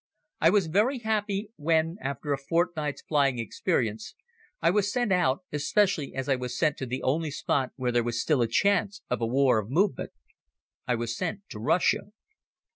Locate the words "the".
6.87-7.03